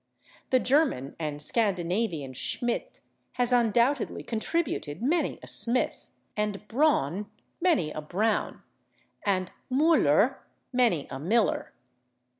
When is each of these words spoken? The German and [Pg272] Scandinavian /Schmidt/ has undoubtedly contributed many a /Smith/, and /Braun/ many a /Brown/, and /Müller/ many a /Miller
The 0.49 0.59
German 0.59 1.15
and 1.19 1.37
[Pg272] 1.39 1.43
Scandinavian 1.43 2.33
/Schmidt/ 2.33 3.01
has 3.33 3.53
undoubtedly 3.53 4.23
contributed 4.23 4.99
many 4.99 5.37
a 5.43 5.45
/Smith/, 5.45 6.07
and 6.35 6.67
/Braun/ 6.67 7.27
many 7.61 7.91
a 7.91 8.01
/Brown/, 8.01 8.63
and 9.23 9.51
/Müller/ 9.71 10.37
many 10.73 11.05
a 11.11 11.17
/Miller 11.17 11.67